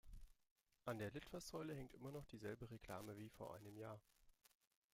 [0.85, 4.01] An der Litfaßsäule hängt noch immer dieselbe Reklame wie vor einem Jahr.